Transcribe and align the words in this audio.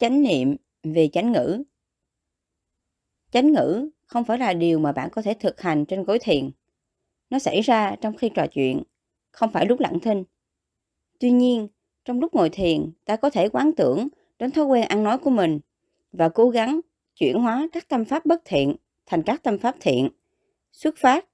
Chánh 0.00 0.22
niệm 0.22 0.56
về 0.82 1.08
chánh 1.12 1.32
ngữ 1.32 1.62
Chánh 3.30 3.52
ngữ 3.52 3.90
không 4.06 4.24
phải 4.24 4.38
là 4.38 4.52
điều 4.52 4.78
mà 4.78 4.92
bạn 4.92 5.08
có 5.12 5.22
thể 5.22 5.34
thực 5.34 5.60
hành 5.60 5.84
trên 5.86 6.04
gối 6.04 6.18
thiền. 6.18 6.50
Nó 7.30 7.38
xảy 7.38 7.60
ra 7.60 7.96
trong 8.00 8.16
khi 8.16 8.28
trò 8.34 8.46
chuyện, 8.46 8.82
không 9.30 9.52
phải 9.52 9.66
lúc 9.66 9.80
lặng 9.80 10.00
thinh. 10.00 10.24
Tuy 11.18 11.30
nhiên, 11.30 11.68
trong 12.04 12.20
lúc 12.20 12.34
ngồi 12.34 12.50
thiền, 12.50 12.92
ta 13.04 13.16
có 13.16 13.30
thể 13.30 13.48
quán 13.48 13.72
tưởng 13.76 14.08
đến 14.38 14.50
thói 14.50 14.64
quen 14.64 14.84
ăn 14.88 15.04
nói 15.04 15.18
của 15.18 15.30
mình 15.30 15.60
và 16.12 16.28
cố 16.28 16.50
gắng 16.50 16.80
chuyển 17.14 17.40
hóa 17.40 17.68
các 17.72 17.88
tâm 17.88 18.04
pháp 18.04 18.26
bất 18.26 18.42
thiện 18.44 18.76
thành 19.06 19.22
các 19.22 19.42
tâm 19.42 19.58
pháp 19.58 19.76
thiện, 19.80 20.08
xuất 20.72 20.94
phát 20.98 21.24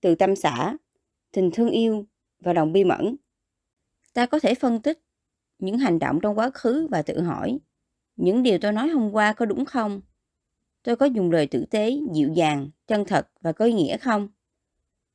từ 0.00 0.14
tâm 0.14 0.36
xã, 0.36 0.76
tình 1.32 1.50
thương 1.50 1.70
yêu 1.70 2.06
và 2.40 2.52
lòng 2.52 2.72
bi 2.72 2.84
mẫn. 2.84 3.16
Ta 4.12 4.26
có 4.26 4.38
thể 4.38 4.54
phân 4.54 4.82
tích 4.82 5.00
những 5.58 5.78
hành 5.78 5.98
động 5.98 6.18
trong 6.22 6.38
quá 6.38 6.50
khứ 6.54 6.88
và 6.90 7.02
tự 7.02 7.20
hỏi 7.20 7.58
những 8.16 8.42
điều 8.42 8.58
tôi 8.58 8.72
nói 8.72 8.88
hôm 8.88 9.10
qua 9.10 9.32
có 9.32 9.46
đúng 9.46 9.64
không? 9.64 10.00
Tôi 10.82 10.96
có 10.96 11.06
dùng 11.06 11.30
lời 11.30 11.46
tử 11.46 11.64
tế, 11.70 11.98
dịu 12.12 12.32
dàng, 12.32 12.70
chân 12.86 13.04
thật 13.04 13.28
và 13.40 13.52
có 13.52 13.64
ý 13.64 13.72
nghĩa 13.72 13.96
không? 13.96 14.28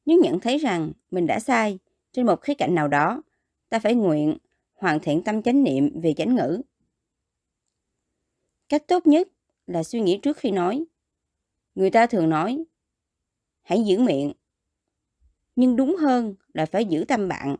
Nếu 0.06 0.20
nhận 0.24 0.40
thấy 0.40 0.58
rằng 0.58 0.92
mình 1.12 1.28
đã 1.28 1.40
sai 1.40 1.80
trên 2.12 2.26
một 2.26 2.42
khía 2.42 2.54
cạnh 2.54 2.76
nào 2.76 2.88
đó, 2.88 3.24
ta 3.70 3.80
phải 3.80 3.96
nguyện 3.96 4.38
hoàn 4.74 5.00
thiện 5.00 5.24
tâm 5.24 5.42
chánh 5.42 5.64
niệm 5.64 6.02
về 6.02 6.14
chánh 6.14 6.36
ngữ. 6.36 6.62
Cách 8.70 8.88
tốt 8.88 9.08
nhất 9.08 9.28
là 9.68 9.84
suy 9.84 10.02
nghĩ 10.02 10.20
trước 10.24 10.38
khi 10.38 10.52
nói. 10.52 10.86
Người 11.76 11.90
ta 11.90 12.08
thường 12.08 12.30
nói, 12.30 12.64
hãy 13.62 13.84
giữ 13.84 14.00
miệng. 14.00 14.34
Nhưng 15.56 15.76
đúng 15.76 15.96
hơn 15.96 16.36
là 16.54 16.66
phải 16.66 16.86
giữ 16.86 17.06
tâm 17.08 17.28
bạn. 17.28 17.56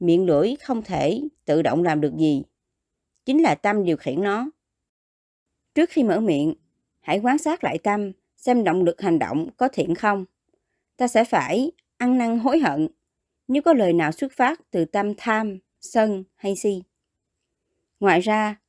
Miệng 0.00 0.26
lưỡi 0.26 0.56
không 0.56 0.82
thể 0.82 1.22
tự 1.44 1.62
động 1.62 1.82
làm 1.82 2.00
được 2.00 2.16
gì. 2.16 2.42
Chính 3.24 3.42
là 3.42 3.54
tâm 3.54 3.84
điều 3.84 3.96
khiển 3.96 4.22
nó. 4.22 4.50
Trước 5.78 5.90
khi 5.90 6.04
mở 6.04 6.20
miệng, 6.20 6.54
hãy 7.00 7.20
quan 7.22 7.38
sát 7.38 7.64
lại 7.64 7.78
tâm, 7.78 8.12
xem 8.36 8.64
động 8.64 8.82
lực 8.82 9.00
hành 9.00 9.18
động 9.18 9.48
có 9.56 9.68
thiện 9.72 9.94
không. 9.94 10.24
Ta 10.96 11.08
sẽ 11.08 11.24
phải 11.24 11.72
ăn 11.96 12.18
năn 12.18 12.38
hối 12.38 12.58
hận 12.58 12.88
nếu 13.48 13.62
có 13.62 13.72
lời 13.72 13.92
nào 13.92 14.12
xuất 14.12 14.32
phát 14.32 14.60
từ 14.70 14.84
tâm 14.84 15.12
tham, 15.16 15.58
sân 15.80 16.24
hay 16.34 16.56
si. 16.56 16.82
Ngoài 18.00 18.20
ra, 18.20 18.60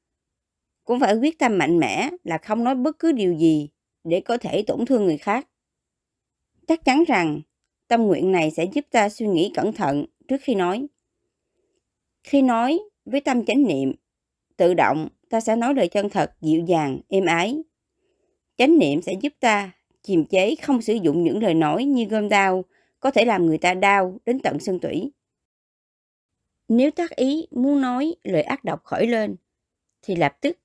cũng 0.84 1.00
phải 1.00 1.16
quyết 1.16 1.40
tâm 1.40 1.58
mạnh 1.58 1.80
mẽ 1.80 2.10
là 2.24 2.38
không 2.38 2.64
nói 2.64 2.76
bất 2.76 3.00
cứ 3.00 3.12
điều 3.12 3.34
gì 3.34 3.70
để 4.04 4.22
có 4.22 4.38
thể 4.38 4.64
tổn 4.68 4.86
thương 4.86 5.06
người 5.06 5.18
khác. 5.18 5.48
Chắc 6.68 6.86
chắn 6.86 7.04
rằng 7.08 7.42
tâm 7.88 8.04
nguyện 8.04 8.32
này 8.32 8.52
sẽ 8.52 8.66
giúp 8.74 8.86
ta 8.92 9.10
suy 9.10 9.28
nghĩ 9.28 9.52
cẩn 9.56 9.74
thận 9.74 10.06
trước 10.28 10.38
khi 10.42 10.56
nói. 10.56 10.88
Khi 12.24 12.42
nói 12.42 12.80
với 13.06 13.22
tâm 13.22 13.46
chánh 13.46 13.64
niệm, 13.64 13.94
tự 14.58 14.74
động 14.74 15.10
ta 15.30 15.40
sẽ 15.40 15.56
nói 15.56 15.74
lời 15.76 15.88
chân 15.88 16.10
thật, 16.10 16.32
dịu 16.42 16.66
dàng, 16.66 17.00
êm 17.10 17.26
ái. 17.26 17.64
Chánh 18.58 18.80
niệm 18.80 19.02
sẽ 19.02 19.14
giúp 19.22 19.34
ta 19.40 19.72
kiềm 20.04 20.26
chế 20.26 20.56
không 20.56 20.82
sử 20.82 20.94
dụng 20.94 21.24
những 21.24 21.44
lời 21.44 21.54
nói 21.54 21.84
như 21.84 22.06
gom 22.06 22.30
đau 22.30 22.66
có 23.00 23.12
thể 23.12 23.26
làm 23.26 23.46
người 23.46 23.58
ta 23.58 23.74
đau 23.74 24.18
đến 24.26 24.40
tận 24.40 24.60
xương 24.60 24.80
tủy. 24.80 25.12
Nếu 26.68 26.92
tác 26.92 27.16
ý 27.16 27.48
muốn 27.52 27.82
nói 27.82 28.16
lời 28.24 28.42
ác 28.42 28.64
độc 28.64 28.84
khởi 28.84 29.08
lên, 29.08 29.36
thì 30.02 30.16
lập 30.16 30.38
tức 30.42 30.58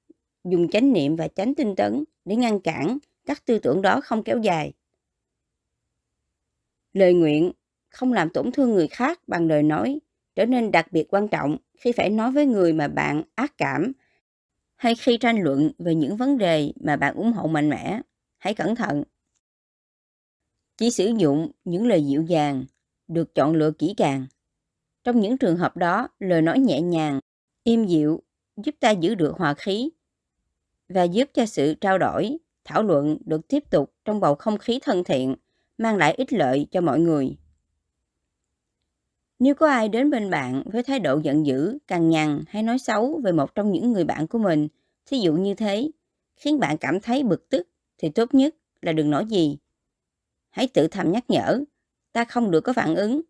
dùng 0.45 0.69
chánh 0.69 0.93
niệm 0.93 1.17
và 1.17 1.29
chánh 1.29 1.55
tinh 1.55 1.77
tấn 1.77 2.05
để 2.25 2.37
ngăn 2.37 2.61
cản 2.61 2.99
các 3.27 3.45
tư 3.45 3.59
tưởng 3.59 3.83
đó 3.83 4.01
không 4.05 4.23
kéo 4.23 4.39
dài. 4.39 4.73
Lời 6.93 7.15
nguyện 7.15 7.53
không 7.91 8.13
làm 8.13 8.31
tổn 8.31 8.53
thương 8.53 8.71
người 8.71 8.89
khác 8.89 9.21
bằng 9.27 9.47
lời 9.47 9.63
nói 9.63 9.99
trở 10.35 10.47
nên 10.47 10.71
đặc 10.71 10.93
biệt 10.93 11.05
quan 11.09 11.29
trọng 11.29 11.57
khi 11.79 11.93
phải 11.93 12.11
nói 12.11 12.33
với 12.33 12.47
người 12.47 12.73
mà 12.73 12.89
bạn 12.89 13.23
ác 13.35 13.59
cảm 13.59 13.93
hay 14.77 14.95
khi 14.95 15.17
tranh 15.17 15.43
luận 15.43 15.73
về 15.79 15.95
những 15.95 16.17
vấn 16.17 16.39
đề 16.39 16.73
mà 16.81 16.97
bạn 16.97 17.15
ủng 17.15 17.33
hộ 17.33 17.47
mạnh 17.47 17.71
mẽ. 17.71 18.01
Hãy 18.39 18.55
cẩn 18.55 18.77
thận. 18.77 19.03
Chỉ 20.77 20.91
sử 20.91 21.13
dụng 21.19 21.51
những 21.65 21.87
lời 21.87 22.07
dịu 22.07 22.23
dàng, 22.23 22.65
được 23.09 23.35
chọn 23.35 23.53
lựa 23.53 23.71
kỹ 23.71 23.95
càng. 23.97 24.27
Trong 25.05 25.21
những 25.21 25.39
trường 25.39 25.57
hợp 25.57 25.77
đó, 25.77 26.09
lời 26.19 26.43
nói 26.43 26.59
nhẹ 26.59 26.81
nhàng, 26.81 27.21
im 27.65 27.87
dịu 27.87 28.23
giúp 28.57 28.75
ta 28.81 28.91
giữ 28.91 29.15
được 29.15 29.37
hòa 29.37 29.55
khí 29.55 29.91
và 30.89 31.03
giúp 31.03 31.31
cho 31.35 31.47
sự 31.47 31.75
trao 31.75 31.99
đổi, 31.99 32.37
thảo 32.65 32.83
luận 32.83 33.19
được 33.25 33.49
tiếp 33.49 33.71
tục 33.71 33.95
trong 34.05 34.21
bầu 34.21 34.35
không 34.35 34.59
khí 34.59 34.79
thân 34.83 35.05
thiện, 35.05 35.37
mang 35.79 35.97
lại 35.97 36.15
ích 36.15 36.33
lợi 36.33 36.67
cho 36.71 36.81
mọi 36.81 37.01
người. 37.01 37.37
Nếu 39.39 39.55
có 39.55 39.69
ai 39.69 39.89
đến 39.89 40.11
bên 40.11 40.31
bạn 40.31 40.63
với 40.73 40.83
thái 40.83 40.99
độ 40.99 41.21
giận 41.23 41.47
dữ, 41.47 41.79
cằn 41.87 42.11
nhằn 42.11 42.45
hay 42.49 42.63
nói 42.63 42.79
xấu 42.79 43.21
về 43.25 43.33
một 43.33 43.55
trong 43.55 43.73
những 43.73 43.93
người 43.93 44.05
bạn 44.05 44.27
của 44.27 44.39
mình, 44.39 44.69
thí 45.07 45.19
dụ 45.19 45.33
như 45.35 45.55
thế, 45.55 45.91
khiến 46.37 46.61
bạn 46.61 46.79
cảm 46.79 47.01
thấy 47.01 47.23
bực 47.23 47.49
tức, 47.49 47.69
thì 47.99 48.09
tốt 48.11 48.35
nhất 48.35 48.55
là 48.83 48.93
đừng 48.93 49.11
nói 49.11 49.27
gì. 49.27 49.59
Hãy 50.51 50.69
tự 50.69 50.89
thầm 50.89 51.13
nhắc 51.13 51.25
nhở, 51.31 51.61
ta 52.13 52.25
không 52.25 52.51
được 52.51 52.61
có 52.61 52.73
phản 52.73 52.95
ứng. 52.95 53.21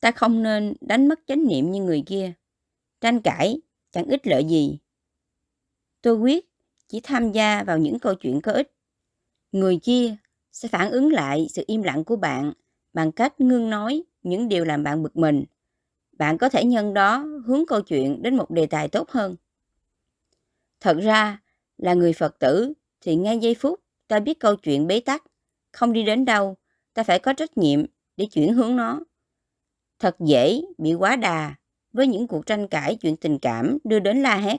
Ta 0.00 0.10
không 0.10 0.42
nên 0.42 0.74
đánh 0.80 1.08
mất 1.08 1.20
chánh 1.26 1.46
niệm 1.46 1.70
như 1.70 1.82
người 1.82 2.02
kia. 2.06 2.32
Tranh 3.00 3.20
cãi 3.20 3.60
chẳng 3.90 4.06
ích 4.06 4.26
lợi 4.26 4.44
gì. 4.44 4.78
Tôi 6.02 6.14
quyết 6.14 6.48
chỉ 6.88 7.00
tham 7.00 7.32
gia 7.32 7.64
vào 7.64 7.78
những 7.78 7.98
câu 7.98 8.14
chuyện 8.14 8.40
có 8.40 8.52
ích. 8.52 8.72
Người 9.52 9.78
kia 9.82 10.16
sẽ 10.52 10.68
phản 10.68 10.90
ứng 10.90 11.12
lại 11.12 11.46
sự 11.50 11.64
im 11.66 11.82
lặng 11.82 12.04
của 12.04 12.16
bạn 12.16 12.52
bằng 12.92 13.12
cách 13.12 13.40
ngưng 13.40 13.70
nói 13.70 14.02
những 14.28 14.48
điều 14.48 14.64
làm 14.64 14.82
bạn 14.82 15.02
bực 15.02 15.16
mình. 15.16 15.44
Bạn 16.12 16.38
có 16.38 16.48
thể 16.48 16.64
nhân 16.64 16.94
đó 16.94 17.24
hướng 17.44 17.66
câu 17.66 17.82
chuyện 17.82 18.22
đến 18.22 18.36
một 18.36 18.50
đề 18.50 18.66
tài 18.66 18.88
tốt 18.88 19.10
hơn. 19.10 19.36
Thật 20.80 20.96
ra 21.02 21.40
là 21.78 21.94
người 21.94 22.12
Phật 22.12 22.38
tử 22.38 22.72
thì 23.00 23.16
ngay 23.16 23.38
giây 23.38 23.54
phút 23.54 23.80
ta 24.08 24.20
biết 24.20 24.40
câu 24.40 24.56
chuyện 24.56 24.86
bế 24.86 25.00
tắc, 25.00 25.24
không 25.72 25.92
đi 25.92 26.02
đến 26.02 26.24
đâu, 26.24 26.56
ta 26.94 27.02
phải 27.02 27.18
có 27.18 27.32
trách 27.32 27.58
nhiệm 27.58 27.84
để 28.16 28.26
chuyển 28.32 28.54
hướng 28.54 28.76
nó. 28.76 29.00
Thật 29.98 30.16
dễ 30.20 30.62
bị 30.78 30.94
quá 30.94 31.16
đà 31.16 31.54
với 31.92 32.06
những 32.06 32.26
cuộc 32.26 32.46
tranh 32.46 32.68
cãi 32.68 32.96
chuyện 33.00 33.16
tình 33.16 33.38
cảm 33.38 33.78
đưa 33.84 33.98
đến 33.98 34.22
la 34.22 34.36
hét. 34.36 34.56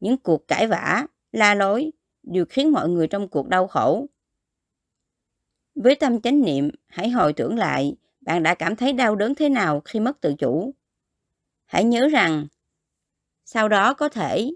Những 0.00 0.16
cuộc 0.16 0.48
cãi 0.48 0.66
vã, 0.66 1.06
la 1.32 1.54
lối 1.54 1.90
đều 2.22 2.44
khiến 2.44 2.72
mọi 2.72 2.88
người 2.88 3.08
trong 3.08 3.28
cuộc 3.28 3.48
đau 3.48 3.66
khổ. 3.66 4.06
Với 5.74 5.94
tâm 5.94 6.20
chánh 6.20 6.42
niệm, 6.42 6.70
hãy 6.86 7.08
hồi 7.08 7.32
tưởng 7.32 7.58
lại 7.58 7.96
bạn 8.30 8.42
đã 8.42 8.54
cảm 8.54 8.76
thấy 8.76 8.92
đau 8.92 9.16
đớn 9.16 9.34
thế 9.34 9.48
nào 9.48 9.80
khi 9.80 10.00
mất 10.00 10.20
tự 10.20 10.34
chủ. 10.34 10.74
Hãy 11.66 11.84
nhớ 11.84 12.08
rằng, 12.08 12.46
sau 13.44 13.68
đó 13.68 13.94
có 13.94 14.08
thể 14.08 14.50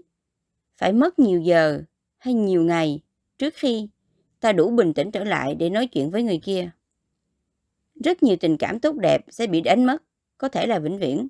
phải 0.77 0.93
mất 0.93 1.19
nhiều 1.19 1.41
giờ 1.41 1.81
hay 2.17 2.33
nhiều 2.33 2.63
ngày 2.63 3.01
trước 3.37 3.53
khi 3.53 3.89
ta 4.39 4.51
đủ 4.51 4.69
bình 4.69 4.93
tĩnh 4.93 5.11
trở 5.11 5.23
lại 5.23 5.55
để 5.55 5.69
nói 5.69 5.87
chuyện 5.87 6.11
với 6.11 6.23
người 6.23 6.39
kia. 6.43 6.69
Rất 8.03 8.23
nhiều 8.23 8.35
tình 8.39 8.57
cảm 8.57 8.79
tốt 8.79 8.95
đẹp 8.95 9.25
sẽ 9.29 9.47
bị 9.47 9.61
đánh 9.61 9.85
mất, 9.85 10.03
có 10.37 10.49
thể 10.49 10.67
là 10.67 10.79
vĩnh 10.79 10.97
viễn. 10.97 11.27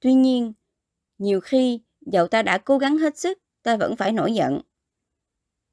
Tuy 0.00 0.14
nhiên, 0.14 0.52
nhiều 1.18 1.40
khi 1.40 1.80
dầu 2.00 2.26
ta 2.28 2.42
đã 2.42 2.58
cố 2.58 2.78
gắng 2.78 2.98
hết 2.98 3.18
sức, 3.18 3.38
ta 3.62 3.76
vẫn 3.76 3.96
phải 3.96 4.12
nổi 4.12 4.34
giận. 4.34 4.60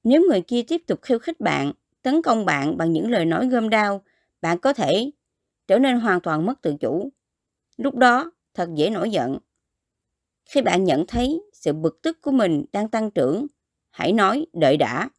Nếu 0.04 0.22
người 0.30 0.42
kia 0.42 0.62
tiếp 0.68 0.82
tục 0.88 1.02
khiêu 1.02 1.20
khích 1.20 1.40
bạn, 1.40 1.72
tấn 2.02 2.22
công 2.22 2.46
bạn 2.46 2.78
bằng 2.78 2.92
những 2.92 3.12
lời 3.12 3.26
nói 3.26 3.48
gom 3.48 3.70
đau 3.70 4.04
bạn 4.42 4.60
có 4.60 4.74
thể 4.74 5.12
trở 5.68 5.80
nên 5.80 6.00
hoàn 6.00 6.22
toàn 6.22 6.46
mất 6.46 6.62
tự 6.62 6.76
chủ. 6.80 7.12
Lúc 7.78 7.96
đó, 7.96 8.32
thật 8.54 8.70
dễ 8.76 8.90
nổi 8.90 9.10
giận. 9.10 9.38
Khi 10.46 10.62
bạn 10.62 10.84
nhận 10.84 11.06
thấy 11.08 11.42
sự 11.54 11.74
bực 11.74 12.02
tức 12.02 12.22
của 12.22 12.32
mình 12.32 12.66
đang 12.72 12.90
tăng 12.90 13.12
trưởng, 13.12 13.48
hãy 13.92 14.14
nói 14.14 14.46
đợi 14.54 14.78
đã. 14.78 15.10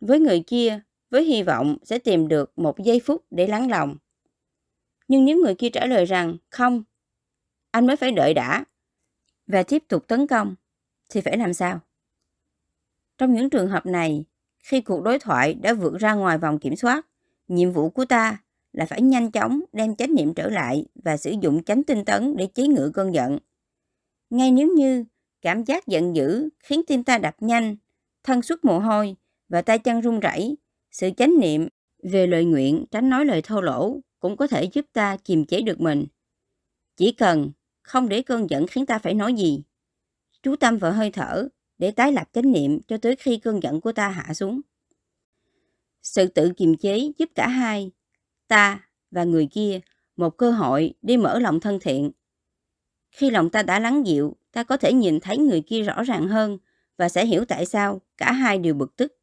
Với 0.00 0.20
người 0.20 0.44
kia, 0.46 0.80
với 1.10 1.24
hy 1.24 1.42
vọng 1.42 1.76
sẽ 1.82 1.98
tìm 1.98 2.28
được 2.28 2.58
một 2.58 2.78
giây 2.78 3.00
phút 3.04 3.24
để 3.30 3.46
lắng 3.46 3.70
lòng. 3.70 3.96
Nhưng 5.08 5.24
nếu 5.24 5.38
người 5.38 5.54
kia 5.54 5.68
trả 5.72 5.86
lời 5.86 6.04
rằng 6.04 6.36
không, 6.50 6.84
anh 7.70 7.86
mới 7.86 7.96
phải 7.96 8.12
đợi 8.12 8.34
đã 8.34 8.64
và 9.46 9.62
tiếp 9.62 9.82
tục 9.88 10.08
tấn 10.08 10.26
công, 10.26 10.54
thì 11.10 11.20
phải 11.20 11.36
làm 11.36 11.54
sao? 11.54 11.80
Trong 13.18 13.34
những 13.34 13.50
trường 13.50 13.68
hợp 13.68 13.86
này, 13.86 14.24
khi 14.58 14.80
cuộc 14.80 15.02
đối 15.02 15.18
thoại 15.18 15.54
đã 15.54 15.72
vượt 15.72 15.94
ra 15.94 16.14
ngoài 16.14 16.38
vòng 16.38 16.58
kiểm 16.58 16.76
soát, 16.76 17.06
Nhiệm 17.48 17.72
vụ 17.72 17.90
của 17.90 18.04
ta 18.04 18.42
là 18.72 18.86
phải 18.86 19.02
nhanh 19.02 19.30
chóng 19.30 19.60
đem 19.72 19.96
chánh 19.96 20.14
niệm 20.14 20.34
trở 20.34 20.48
lại 20.48 20.86
và 20.94 21.16
sử 21.16 21.34
dụng 21.40 21.64
chánh 21.64 21.84
tinh 21.84 22.04
tấn 22.04 22.36
để 22.36 22.46
chế 22.46 22.66
ngự 22.66 22.90
cơn 22.94 23.14
giận. 23.14 23.38
Ngay 24.30 24.50
nếu 24.50 24.68
như 24.76 25.04
cảm 25.42 25.64
giác 25.64 25.86
giận 25.86 26.16
dữ 26.16 26.48
khiến 26.58 26.82
tim 26.86 27.04
ta 27.04 27.18
đập 27.18 27.36
nhanh, 27.40 27.76
thân 28.24 28.42
xuất 28.42 28.64
mồ 28.64 28.78
hôi 28.78 29.16
và 29.48 29.62
tay 29.62 29.78
chân 29.78 30.00
run 30.00 30.20
rẩy, 30.20 30.56
sự 30.90 31.10
chánh 31.16 31.38
niệm 31.40 31.68
về 32.02 32.26
lời 32.26 32.44
nguyện 32.44 32.84
tránh 32.90 33.10
nói 33.10 33.24
lời 33.24 33.42
thô 33.42 33.60
lỗ 33.60 34.00
cũng 34.20 34.36
có 34.36 34.46
thể 34.46 34.64
giúp 34.64 34.86
ta 34.92 35.16
kiềm 35.24 35.44
chế 35.44 35.60
được 35.60 35.80
mình. 35.80 36.06
Chỉ 36.96 37.12
cần 37.12 37.50
không 37.82 38.08
để 38.08 38.22
cơn 38.22 38.50
giận 38.50 38.66
khiến 38.66 38.86
ta 38.86 38.98
phải 38.98 39.14
nói 39.14 39.34
gì. 39.34 39.62
Chú 40.42 40.56
tâm 40.56 40.78
vào 40.78 40.92
hơi 40.92 41.10
thở 41.10 41.48
để 41.78 41.90
tái 41.90 42.12
lập 42.12 42.28
chánh 42.32 42.52
niệm 42.52 42.80
cho 42.88 42.96
tới 42.98 43.16
khi 43.16 43.38
cơn 43.38 43.62
giận 43.62 43.80
của 43.80 43.92
ta 43.92 44.08
hạ 44.08 44.34
xuống. 44.34 44.60
Sự 46.06 46.26
tự 46.26 46.52
kiềm 46.56 46.76
chế 46.76 47.12
giúp 47.18 47.30
cả 47.34 47.48
hai, 47.48 47.90
ta 48.48 48.88
và 49.10 49.24
người 49.24 49.48
kia, 49.52 49.80
một 50.16 50.30
cơ 50.30 50.50
hội 50.50 50.94
để 51.02 51.16
mở 51.16 51.38
lòng 51.38 51.60
thân 51.60 51.78
thiện. 51.80 52.10
Khi 53.10 53.30
lòng 53.30 53.50
ta 53.50 53.62
đã 53.62 53.80
lắng 53.80 54.06
dịu, 54.06 54.36
ta 54.52 54.64
có 54.64 54.76
thể 54.76 54.92
nhìn 54.92 55.20
thấy 55.20 55.38
người 55.38 55.60
kia 55.66 55.82
rõ 55.82 56.02
ràng 56.02 56.28
hơn 56.28 56.58
và 56.96 57.08
sẽ 57.08 57.26
hiểu 57.26 57.44
tại 57.44 57.66
sao 57.66 58.00
cả 58.16 58.32
hai 58.32 58.58
đều 58.58 58.74
bực 58.74 58.96
tức. 58.96 59.18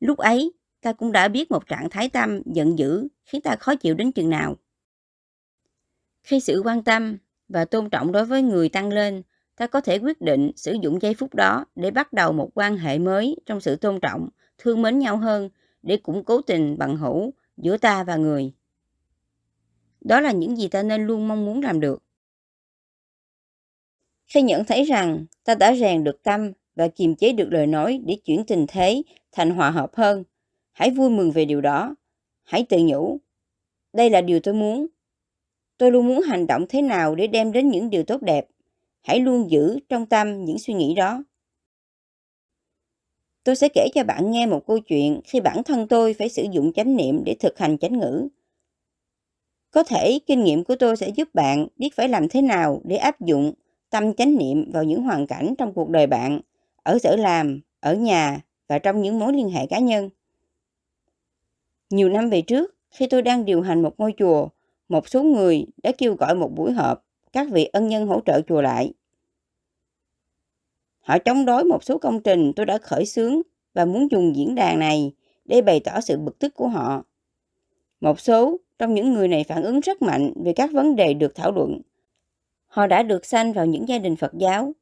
Lúc 0.00 0.18
ấy, 0.18 0.52
ta 0.80 0.92
cũng 0.92 1.12
đã 1.12 1.28
biết 1.28 1.50
một 1.50 1.66
trạng 1.66 1.90
thái 1.90 2.08
tâm 2.08 2.42
giận 2.46 2.78
dữ 2.78 3.08
khiến 3.24 3.40
ta 3.40 3.56
khó 3.56 3.74
chịu 3.74 3.94
đến 3.94 4.12
chừng 4.12 4.30
nào. 4.30 4.56
Khi 6.22 6.40
sự 6.40 6.62
quan 6.64 6.84
tâm 6.84 7.18
và 7.48 7.64
tôn 7.64 7.90
trọng 7.90 8.12
đối 8.12 8.24
với 8.24 8.42
người 8.42 8.68
tăng 8.68 8.88
lên, 8.92 9.22
ta 9.56 9.66
có 9.66 9.80
thể 9.80 9.98
quyết 9.98 10.20
định 10.20 10.50
sử 10.56 10.76
dụng 10.82 11.02
giây 11.02 11.14
phút 11.14 11.34
đó 11.34 11.64
để 11.74 11.90
bắt 11.90 12.12
đầu 12.12 12.32
một 12.32 12.50
quan 12.54 12.76
hệ 12.76 12.98
mới 12.98 13.36
trong 13.46 13.60
sự 13.60 13.76
tôn 13.76 14.00
trọng, 14.00 14.28
thương 14.58 14.82
mến 14.82 14.98
nhau 14.98 15.16
hơn 15.16 15.48
để 15.82 15.96
củng 15.96 16.24
cố 16.24 16.40
tình 16.42 16.78
bằng 16.78 16.96
hữu 16.96 17.32
giữa 17.56 17.76
ta 17.76 18.04
và 18.04 18.16
người. 18.16 18.52
Đó 20.00 20.20
là 20.20 20.32
những 20.32 20.56
gì 20.56 20.68
ta 20.68 20.82
nên 20.82 21.06
luôn 21.06 21.28
mong 21.28 21.44
muốn 21.44 21.62
làm 21.62 21.80
được. 21.80 22.02
Khi 24.26 24.42
nhận 24.42 24.64
thấy 24.64 24.84
rằng 24.84 25.26
ta 25.44 25.54
đã 25.54 25.74
rèn 25.74 26.04
được 26.04 26.22
tâm 26.22 26.52
và 26.74 26.88
kiềm 26.88 27.14
chế 27.14 27.32
được 27.32 27.48
lời 27.50 27.66
nói 27.66 28.00
để 28.06 28.16
chuyển 28.24 28.44
tình 28.46 28.66
thế 28.68 29.02
thành 29.32 29.50
hòa 29.50 29.70
hợp 29.70 29.90
hơn, 29.94 30.24
hãy 30.72 30.90
vui 30.90 31.10
mừng 31.10 31.30
về 31.30 31.44
điều 31.44 31.60
đó. 31.60 31.94
Hãy 32.42 32.66
tự 32.68 32.78
nhủ, 32.80 33.18
đây 33.92 34.10
là 34.10 34.20
điều 34.20 34.40
tôi 34.40 34.54
muốn. 34.54 34.86
Tôi 35.78 35.90
luôn 35.90 36.08
muốn 36.08 36.20
hành 36.22 36.46
động 36.46 36.66
thế 36.68 36.82
nào 36.82 37.14
để 37.14 37.26
đem 37.26 37.52
đến 37.52 37.68
những 37.68 37.90
điều 37.90 38.02
tốt 38.04 38.22
đẹp. 38.22 38.46
Hãy 39.02 39.20
luôn 39.20 39.50
giữ 39.50 39.78
trong 39.88 40.06
tâm 40.06 40.44
những 40.44 40.58
suy 40.58 40.74
nghĩ 40.74 40.94
đó. 40.94 41.24
Tôi 43.44 43.56
sẽ 43.56 43.68
kể 43.68 43.88
cho 43.94 44.04
bạn 44.04 44.30
nghe 44.30 44.46
một 44.46 44.66
câu 44.66 44.78
chuyện 44.78 45.20
khi 45.24 45.40
bản 45.40 45.62
thân 45.62 45.88
tôi 45.88 46.14
phải 46.14 46.28
sử 46.28 46.46
dụng 46.50 46.72
chánh 46.72 46.96
niệm 46.96 47.24
để 47.24 47.36
thực 47.40 47.58
hành 47.58 47.78
chánh 47.78 47.98
ngữ. 47.98 48.28
Có 49.70 49.82
thể 49.82 50.18
kinh 50.26 50.44
nghiệm 50.44 50.64
của 50.64 50.76
tôi 50.76 50.96
sẽ 50.96 51.08
giúp 51.08 51.28
bạn 51.34 51.66
biết 51.76 51.94
phải 51.96 52.08
làm 52.08 52.28
thế 52.28 52.42
nào 52.42 52.80
để 52.84 52.96
áp 52.96 53.20
dụng 53.20 53.52
tâm 53.90 54.14
chánh 54.14 54.36
niệm 54.36 54.70
vào 54.72 54.84
những 54.84 55.02
hoàn 55.02 55.26
cảnh 55.26 55.54
trong 55.58 55.72
cuộc 55.72 55.88
đời 55.88 56.06
bạn, 56.06 56.40
ở 56.82 56.98
sở 56.98 57.16
làm, 57.16 57.60
ở 57.80 57.94
nhà 57.94 58.40
và 58.68 58.78
trong 58.78 59.02
những 59.02 59.18
mối 59.18 59.32
liên 59.32 59.50
hệ 59.50 59.66
cá 59.66 59.78
nhân. 59.78 60.10
Nhiều 61.90 62.08
năm 62.08 62.30
về 62.30 62.42
trước, 62.42 62.74
khi 62.90 63.06
tôi 63.06 63.22
đang 63.22 63.44
điều 63.44 63.62
hành 63.62 63.82
một 63.82 63.94
ngôi 63.98 64.14
chùa, 64.18 64.48
một 64.88 65.08
số 65.08 65.22
người 65.22 65.66
đã 65.82 65.92
kêu 65.98 66.14
gọi 66.14 66.34
một 66.34 66.50
buổi 66.54 66.72
họp 66.72 67.04
các 67.32 67.46
vị 67.50 67.64
ân 67.64 67.88
nhân 67.88 68.06
hỗ 68.06 68.20
trợ 68.20 68.40
chùa 68.48 68.60
lại. 68.60 68.92
Họ 71.02 71.18
chống 71.18 71.44
đối 71.44 71.64
một 71.64 71.84
số 71.84 71.98
công 71.98 72.20
trình 72.20 72.52
tôi 72.56 72.66
đã 72.66 72.78
khởi 72.78 73.06
xướng 73.06 73.42
và 73.74 73.84
muốn 73.84 74.10
dùng 74.10 74.36
diễn 74.36 74.54
đàn 74.54 74.78
này 74.78 75.12
để 75.44 75.62
bày 75.62 75.80
tỏ 75.80 76.00
sự 76.00 76.18
bực 76.18 76.38
tức 76.38 76.54
của 76.54 76.68
họ. 76.68 77.04
Một 78.00 78.20
số 78.20 78.56
trong 78.78 78.94
những 78.94 79.12
người 79.12 79.28
này 79.28 79.44
phản 79.44 79.62
ứng 79.62 79.80
rất 79.80 80.02
mạnh 80.02 80.32
về 80.44 80.52
các 80.52 80.72
vấn 80.72 80.96
đề 80.96 81.14
được 81.14 81.34
thảo 81.34 81.52
luận. 81.52 81.80
Họ 82.66 82.86
đã 82.86 83.02
được 83.02 83.26
sanh 83.26 83.52
vào 83.52 83.66
những 83.66 83.88
gia 83.88 83.98
đình 83.98 84.16
Phật 84.16 84.32
giáo, 84.34 84.72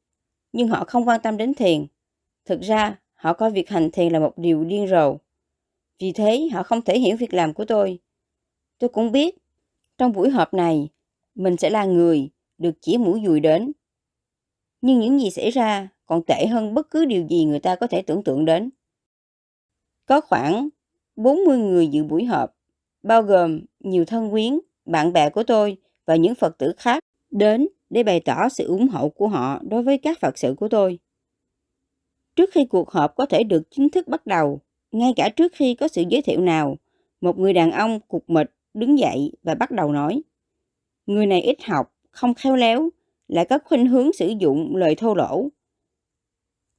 nhưng 0.53 0.67
họ 0.67 0.85
không 0.87 1.07
quan 1.07 1.21
tâm 1.23 1.37
đến 1.37 1.53
thiền. 1.53 1.85
Thực 2.45 2.61
ra, 2.61 2.99
họ 3.13 3.33
coi 3.33 3.51
việc 3.51 3.69
hành 3.69 3.91
thiền 3.91 4.13
là 4.13 4.19
một 4.19 4.37
điều 4.37 4.63
điên 4.63 4.87
rồ. 4.87 5.17
Vì 5.99 6.11
thế, 6.11 6.49
họ 6.53 6.63
không 6.63 6.81
thể 6.81 6.99
hiểu 6.99 7.17
việc 7.17 7.33
làm 7.33 7.53
của 7.53 7.65
tôi. 7.65 7.99
Tôi 8.79 8.89
cũng 8.89 9.11
biết, 9.11 9.37
trong 9.97 10.11
buổi 10.11 10.29
họp 10.29 10.53
này, 10.53 10.89
mình 11.35 11.57
sẽ 11.57 11.69
là 11.69 11.85
người 11.85 12.29
được 12.57 12.75
chỉ 12.81 12.97
mũi 12.97 13.21
dùi 13.25 13.39
đến. 13.39 13.71
Nhưng 14.81 14.99
những 14.99 15.19
gì 15.19 15.29
xảy 15.29 15.51
ra 15.51 15.89
còn 16.05 16.21
tệ 16.27 16.47
hơn 16.47 16.73
bất 16.73 16.89
cứ 16.91 17.05
điều 17.05 17.27
gì 17.27 17.45
người 17.45 17.59
ta 17.59 17.75
có 17.75 17.87
thể 17.87 18.01
tưởng 18.01 18.23
tượng 18.23 18.45
đến. 18.45 18.69
Có 20.05 20.21
khoảng 20.21 20.69
40 21.15 21.57
người 21.57 21.87
dự 21.87 22.03
buổi 22.03 22.25
họp, 22.25 22.55
bao 23.03 23.21
gồm 23.21 23.61
nhiều 23.79 24.05
thân 24.05 24.31
quyến, 24.31 24.59
bạn 24.85 25.13
bè 25.13 25.29
của 25.29 25.43
tôi 25.43 25.77
và 26.05 26.15
những 26.15 26.35
Phật 26.35 26.57
tử 26.57 26.73
khác 26.77 27.03
đến 27.31 27.67
để 27.89 28.03
bày 28.03 28.19
tỏ 28.19 28.49
sự 28.49 28.67
ủng 28.67 28.87
hộ 28.87 29.09
của 29.09 29.27
họ 29.27 29.59
đối 29.69 29.83
với 29.83 29.97
các 29.97 30.19
Phật 30.19 30.37
sự 30.37 30.55
của 30.57 30.67
tôi. 30.67 30.99
Trước 32.35 32.49
khi 32.53 32.65
cuộc 32.65 32.91
họp 32.91 33.15
có 33.15 33.25
thể 33.25 33.43
được 33.43 33.61
chính 33.71 33.89
thức 33.89 34.07
bắt 34.07 34.25
đầu, 34.25 34.61
ngay 34.91 35.13
cả 35.15 35.29
trước 35.29 35.51
khi 35.55 35.75
có 35.75 35.87
sự 35.87 36.03
giới 36.09 36.21
thiệu 36.21 36.41
nào, 36.41 36.77
một 37.21 37.39
người 37.39 37.53
đàn 37.53 37.71
ông 37.71 37.99
cục 37.99 38.29
mịch 38.29 38.47
đứng 38.73 38.99
dậy 38.99 39.33
và 39.43 39.55
bắt 39.55 39.71
đầu 39.71 39.91
nói. 39.91 40.21
Người 41.05 41.25
này 41.25 41.41
ít 41.41 41.63
học, 41.63 41.93
không 42.11 42.33
khéo 42.33 42.55
léo, 42.55 42.89
lại 43.31 43.45
có 43.45 43.59
khuynh 43.65 43.87
hướng 43.87 44.13
sử 44.13 44.33
dụng 44.39 44.75
lời 44.75 44.95
thô 44.95 45.15
lỗ. 45.15 45.47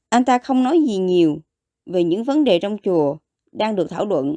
Anh 0.08 0.24
ta 0.24 0.38
không 0.38 0.62
nói 0.62 0.80
gì 0.86 0.96
nhiều 0.96 1.38
về 1.86 2.04
những 2.04 2.24
vấn 2.24 2.44
đề 2.44 2.58
trong 2.58 2.76
chùa 2.82 3.16
đang 3.52 3.76
được 3.76 3.90
thảo 3.90 4.06
luận, 4.06 4.36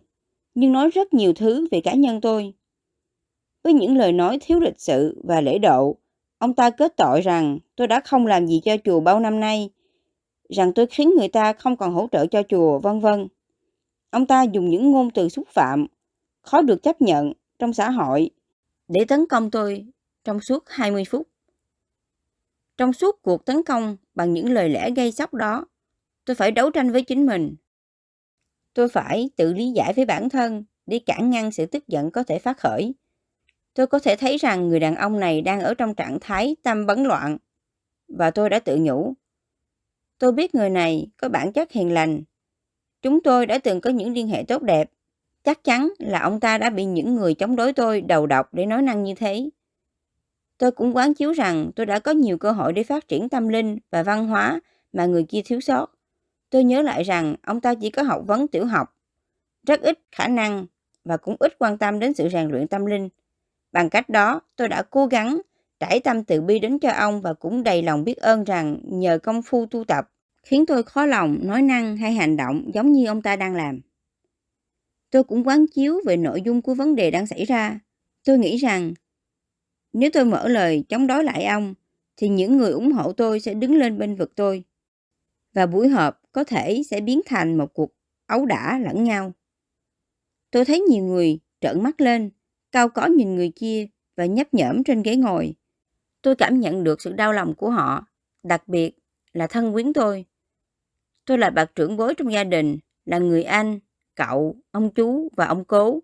nhưng 0.54 0.72
nói 0.72 0.90
rất 0.90 1.14
nhiều 1.14 1.34
thứ 1.34 1.68
về 1.72 1.82
cá 1.82 1.94
nhân 1.94 2.22
tôi. 2.22 2.54
Với 3.64 3.74
những 3.74 3.98
lời 3.98 4.12
nói 4.12 4.38
thiếu 4.42 4.60
lịch 4.60 4.80
sự 4.80 5.22
và 5.24 5.42
lễ 5.42 5.58
độ, 5.58 5.98
ông 6.38 6.56
ta 6.56 6.70
kết 6.70 6.94
tội 6.98 7.22
rằng 7.22 7.60
tôi 7.76 7.88
đã 7.88 8.00
không 8.00 8.28
làm 8.28 8.48
gì 8.48 8.62
cho 8.66 8.78
chùa 8.84 9.00
bao 9.00 9.20
năm 9.20 9.40
nay, 9.40 9.70
rằng 10.50 10.74
tôi 10.74 10.86
khiến 10.86 11.12
người 11.18 11.28
ta 11.28 11.54
không 11.54 11.78
còn 11.78 11.94
hỗ 11.94 12.08
trợ 12.12 12.26
cho 12.26 12.44
chùa, 12.50 12.80
vân 12.80 13.00
vân. 13.00 13.28
Ông 14.10 14.28
ta 14.28 14.44
dùng 14.44 14.70
những 14.70 14.92
ngôn 14.92 15.12
từ 15.12 15.30
xúc 15.30 15.48
phạm, 15.50 15.88
khó 16.42 16.62
được 16.62 16.84
chấp 16.84 17.02
nhận 17.02 17.34
trong 17.60 17.74
xã 17.74 17.90
hội 17.90 18.30
để 18.88 19.06
tấn 19.06 19.26
công 19.30 19.52
tôi 19.52 19.86
trong 20.24 20.40
suốt 20.40 20.64
20 20.68 21.04
phút. 21.10 21.28
Trong 22.77 22.94
suốt 22.94 23.22
cuộc 23.22 23.45
tấn 23.45 23.63
công 23.63 23.98
bằng 24.16 24.33
những 24.33 24.51
lời 24.51 24.69
lẽ 24.69 24.92
gây 24.92 25.12
sốc 25.12 25.33
đó, 25.33 25.66
tôi 26.25 26.36
phải 26.36 26.51
đấu 26.51 26.69
tranh 26.69 26.92
với 26.92 27.01
chính 27.01 27.25
mình. 27.25 27.56
Tôi 28.74 28.89
phải 28.89 29.30
tự 29.36 29.54
lý 29.54 29.72
giải 29.72 29.94
với 29.94 30.06
bản 30.06 30.30
thân 30.30 30.63
để 30.86 31.00
cản 31.00 31.30
ngăn 31.30 31.51
sự 31.51 31.66
tức 31.66 31.88
giận 31.88 32.12
có 32.12 32.24
thể 32.24 32.39
phát 32.39 32.57
khởi. 32.57 32.94
Tôi 33.74 33.88
có 33.88 34.00
thể 34.00 34.16
thấy 34.16 34.38
rằng 34.38 34.68
người 34.68 34.80
đàn 34.80 34.95
ông 34.95 35.19
này 35.19 35.42
đang 35.42 35.62
ở 35.62 35.74
trong 35.74 35.95
trạng 35.95 36.18
thái 36.22 36.56
tâm 36.63 36.86
bấn 36.86 37.04
loạn 37.04 37.38
và 38.07 38.31
tôi 38.31 38.50
đã 38.50 38.60
tự 38.60 38.77
nhủ. 38.81 39.13
Tôi 40.18 40.31
biết 40.31 40.56
người 40.56 40.69
này 40.69 41.07
có 41.18 41.30
bản 41.30 41.54
chất 41.54 41.72
hiền 41.72 41.94
lành. 41.94 42.24
Chúng 43.01 43.24
tôi 43.24 43.45
đã 43.45 43.57
từng 43.57 43.81
có 43.81 43.89
những 43.89 44.13
liên 44.13 44.27
hệ 44.27 44.44
tốt 44.48 44.62
đẹp. 44.62 44.92
Chắc 45.44 45.63
chắn 45.63 45.94
là 46.00 46.19
ông 46.19 46.39
ta 46.39 46.57
đã 46.57 46.69
bị 46.69 46.86
những 46.86 47.16
người 47.16 47.33
chống 47.33 47.56
đối 47.56 47.74
tôi 47.74 48.01
đầu 48.01 48.27
độc 48.27 48.54
để 48.54 48.66
nói 48.66 48.81
năng 48.81 49.04
như 49.04 49.16
thế. 49.16 49.50
Tôi 50.57 50.72
cũng 50.72 50.96
quán 50.96 51.13
chiếu 51.13 51.31
rằng 51.31 51.72
tôi 51.75 51.86
đã 51.86 52.00
có 52.00 52.12
nhiều 52.12 52.38
cơ 52.38 52.52
hội 52.52 52.74
để 52.74 52.84
phát 52.84 53.07
triển 53.07 53.30
tâm 53.30 53.48
linh 53.48 53.78
và 53.92 54.04
văn 54.04 54.28
hóa 54.28 54.60
mà 54.94 55.06
người 55.06 55.25
kia 55.30 55.42
thiếu 55.46 55.60
sót. 55.60 55.88
Tôi 56.50 56.63
nhớ 56.63 56.81
lại 56.81 57.04
rằng 57.04 57.36
ông 57.44 57.62
ta 57.62 57.74
chỉ 57.75 57.89
có 57.89 58.03
học 58.03 58.22
vấn 58.27 58.48
tiểu 58.48 58.65
học, 58.65 58.96
rất 59.68 59.82
ít 59.82 60.00
khả 60.12 60.27
năng 60.27 60.65
và 61.06 61.18
cũng 61.18 61.36
ít 61.39 61.56
quan 61.60 61.77
tâm 61.77 62.00
đến 62.00 62.13
sự 62.13 62.30
rèn 62.30 62.48
luyện 62.48 62.68
tâm 62.68 62.86
linh. 62.86 63.10
Bằng 63.72 63.89
cách 63.89 64.10
đó, 64.10 64.41
tôi 64.56 64.68
đã 64.68 64.84
cố 64.84 65.06
gắng 65.06 65.41
trải 65.80 66.00
tâm 66.00 66.24
từ 66.24 66.41
bi 66.41 66.60
đến 66.60 66.80
cho 66.80 66.91
ông 66.91 67.22
và 67.22 67.34
cũng 67.34 67.63
đầy 67.63 67.84
lòng 67.84 68.03
biết 68.03 68.18
ơn 68.18 68.44
rằng 68.44 68.80
nhờ 68.84 69.18
công 69.18 69.41
phu 69.41 69.65
tu 69.65 69.84
tập 69.84 70.12
khiến 70.44 70.65
tôi 70.65 70.84
khó 70.84 71.06
lòng 71.06 71.38
nói 71.41 71.62
năng 71.62 71.98
hay 71.98 72.13
hành 72.13 72.38
động 72.38 72.70
giống 72.74 72.91
như 72.91 73.06
ông 73.06 73.22
ta 73.22 73.36
đang 73.36 73.56
làm. 73.56 73.82
Tôi 75.12 75.24
cũng 75.24 75.48
quán 75.48 75.65
chiếu 75.68 76.01
về 76.06 76.18
nội 76.18 76.41
dung 76.41 76.62
của 76.62 76.74
vấn 76.74 76.96
đề 76.96 77.12
đang 77.12 77.27
xảy 77.27 77.46
ra. 77.46 77.80
Tôi 78.25 78.38
nghĩ 78.38 78.58
rằng 78.58 78.94
nếu 79.98 80.10
tôi 80.14 80.25
mở 80.25 80.48
lời 80.48 80.84
chống 80.90 81.08
đối 81.08 81.24
lại 81.24 81.46
ông, 81.46 81.74
thì 82.18 82.28
những 82.30 82.58
người 82.58 82.72
ủng 82.72 82.92
hộ 82.92 83.14
tôi 83.14 83.40
sẽ 83.40 83.54
đứng 83.54 83.75
lên 83.75 83.98
bên 83.98 84.16
vực 84.16 84.36
tôi. 84.36 84.64
Và 85.54 85.66
buổi 85.66 85.88
họp 85.88 86.22
có 86.32 86.44
thể 86.44 86.82
sẽ 86.90 87.02
biến 87.02 87.22
thành 87.25 87.58
một 87.58 87.74
cuộc 87.74 87.96
ấu 88.28 88.46
đả 88.46 88.80
lẫn 88.84 89.04
nhau. 89.04 89.34
Tôi 90.52 90.66
thấy 90.66 90.80
nhiều 90.80 91.04
người 91.04 91.40
trợn 91.62 91.84
mắt 91.84 92.02
lên, 92.02 92.30
cao 92.72 92.90
có 92.90 93.06
nhìn 93.06 93.36
người 93.36 93.52
kia 93.56 93.88
và 94.16 94.25
nhấp 94.25 94.54
nhởm 94.54 94.84
trên 94.84 95.04
ghế 95.04 95.16
ngồi. 95.16 95.56
Tôi 96.22 96.36
cảm 96.36 96.60
nhận 96.60 96.84
được 96.84 97.02
sự 97.02 97.14
đau 97.14 97.34
lòng 97.34 97.54
của 97.56 97.70
họ, 97.70 98.08
đặc 98.44 98.68
biệt 98.68 98.98
là 99.34 99.48
thân 99.48 99.74
quyến 99.74 99.94
tôi. 99.94 100.25
Tôi 101.25 101.38
là 101.38 101.50
bậc 101.50 101.75
trưởng 101.75 101.98
bối 101.98 102.14
trong 102.16 102.34
gia 102.34 102.44
đình, 102.44 102.78
là 103.06 103.18
người 103.18 103.44
anh, 103.44 103.80
cậu, 104.16 104.56
ông 104.72 104.90
chú 104.90 105.30
và 105.36 105.46
ông 105.46 105.66
cố, 105.66 106.00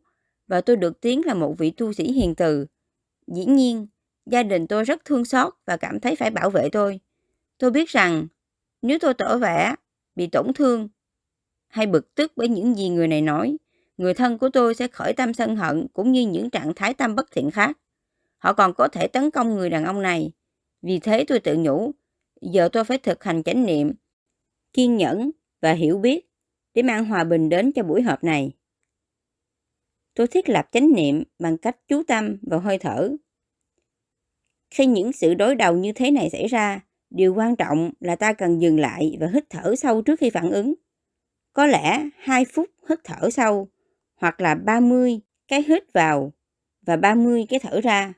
và 0.47 0.61
tôi 0.61 0.75
được 0.75 1.01
tiếng 1.01 1.25
là 1.25 1.33
một 1.33 1.57
vị 1.57 1.71
tu 1.71 1.93
sĩ 1.93 2.11
hiền 2.11 2.35
từ, 2.35 2.65
Dĩ 3.35 3.45
nhiên, 3.45 3.87
gia 4.25 4.43
đình 4.43 4.67
tôi 4.67 4.83
rất 4.83 5.05
thương 5.05 5.25
xót 5.25 5.53
và 5.65 5.77
cảm 5.77 5.99
thấy 5.99 6.15
phải 6.15 6.29
bảo 6.29 6.49
vệ 6.49 6.69
tôi. 6.71 6.99
Tôi 7.57 7.71
biết 7.71 7.89
rằng 7.89 8.27
nếu 8.81 8.99
tôi 8.99 9.13
tỏ 9.13 9.37
vẻ 9.37 9.75
bị 10.15 10.27
tổn 10.27 10.53
thương 10.53 10.89
hay 11.67 11.87
bực 11.87 12.15
tức 12.15 12.33
bởi 12.35 12.47
những 12.47 12.77
gì 12.77 12.89
người 12.89 13.07
này 13.07 13.21
nói, 13.21 13.57
người 13.97 14.13
thân 14.13 14.37
của 14.37 14.49
tôi 14.49 14.75
sẽ 14.75 14.87
khởi 14.87 15.13
tâm 15.13 15.33
sân 15.33 15.55
hận 15.55 15.87
cũng 15.93 16.11
như 16.11 16.27
những 16.27 16.49
trạng 16.49 16.73
thái 16.73 16.93
tâm 16.93 17.15
bất 17.15 17.31
thiện 17.31 17.51
khác. 17.51 17.77
Họ 18.37 18.53
còn 18.53 18.73
có 18.73 18.87
thể 18.87 19.07
tấn 19.07 19.31
công 19.31 19.55
người 19.55 19.69
đàn 19.69 19.85
ông 19.85 20.01
này. 20.01 20.31
Vì 20.81 20.99
thế 20.99 21.25
tôi 21.27 21.39
tự 21.39 21.57
nhủ, 21.57 21.91
giờ 22.41 22.69
tôi 22.71 22.83
phải 22.83 22.97
thực 22.97 23.23
hành 23.23 23.43
chánh 23.43 23.65
niệm, 23.65 23.91
kiên 24.73 24.97
nhẫn 24.97 25.31
và 25.61 25.71
hiểu 25.71 25.97
biết 25.97 26.29
để 26.73 26.81
mang 26.81 27.05
hòa 27.05 27.23
bình 27.23 27.49
đến 27.49 27.71
cho 27.71 27.83
buổi 27.83 28.01
họp 28.01 28.23
này. 28.23 28.51
Tôi 30.21 30.27
thiết 30.27 30.49
lập 30.49 30.67
chánh 30.71 30.93
niệm 30.93 31.23
bằng 31.39 31.57
cách 31.57 31.77
chú 31.87 32.03
tâm 32.03 32.37
vào 32.41 32.59
hơi 32.59 32.77
thở. 32.77 33.11
Khi 34.69 34.85
những 34.85 35.11
sự 35.13 35.33
đối 35.33 35.55
đầu 35.55 35.77
như 35.77 35.91
thế 35.91 36.11
này 36.11 36.29
xảy 36.29 36.47
ra, 36.47 36.79
điều 37.09 37.33
quan 37.33 37.55
trọng 37.55 37.91
là 37.99 38.15
ta 38.15 38.33
cần 38.33 38.61
dừng 38.61 38.79
lại 38.79 39.17
và 39.19 39.27
hít 39.33 39.49
thở 39.49 39.75
sâu 39.75 40.01
trước 40.01 40.19
khi 40.19 40.29
phản 40.29 40.51
ứng. 40.51 40.73
Có 41.53 41.65
lẽ 41.65 42.09
2 42.17 42.45
phút 42.45 42.69
hít 42.89 42.99
thở 43.03 43.29
sâu 43.29 43.67
hoặc 44.15 44.41
là 44.41 44.55
30 44.55 45.19
cái 45.47 45.63
hít 45.67 45.93
vào 45.93 46.33
và 46.81 46.95
30 46.95 47.45
cái 47.49 47.59
thở 47.59 47.81
ra. 47.81 48.13